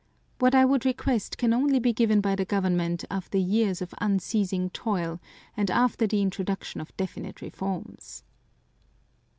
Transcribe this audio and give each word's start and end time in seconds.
What 0.39 0.55
I 0.55 0.65
would 0.65 0.83
request 0.83 1.37
can 1.37 1.53
only 1.53 1.77
be 1.77 1.93
given 1.93 2.21
by 2.21 2.35
the 2.35 2.43
government 2.43 3.05
after 3.11 3.37
years 3.37 3.83
of 3.83 3.93
unceasing 4.01 4.71
toil 4.71 5.21
and 5.55 5.69
after 5.69 6.07
the 6.07 6.23
introduction 6.23 6.81
of 6.81 6.97
definite 6.97 7.39
reforms." 7.39 8.23